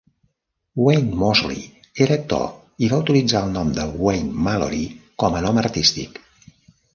[0.83, 1.67] Wayne Moseley
[2.05, 2.47] era actor
[2.87, 4.81] i va utilitzar el nom de Wayne Mallory
[5.25, 6.19] com a nom artístic.